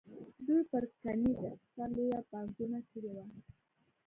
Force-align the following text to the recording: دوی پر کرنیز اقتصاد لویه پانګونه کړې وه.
دوی 0.45 0.61
پر 0.69 0.83
کرنیز 1.01 1.37
اقتصاد 1.49 1.89
لویه 1.97 2.19
پانګونه 2.29 2.79
کړې 2.89 3.11
وه. 3.15 3.25